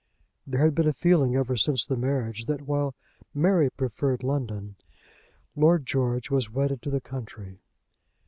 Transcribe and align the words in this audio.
There 0.47 0.61
had 0.65 0.73
been 0.73 0.87
a 0.87 0.93
feeling 0.93 1.35
ever 1.35 1.55
since 1.55 1.85
the 1.85 1.95
marriage 1.95 2.47
that 2.47 2.63
while 2.63 2.95
Mary 3.35 3.69
preferred 3.69 4.23
London, 4.23 4.75
Lord 5.55 5.85
George 5.85 6.31
was 6.31 6.49
wedded 6.49 6.81
to 6.81 6.89
the 6.89 6.99
country. 7.01 7.59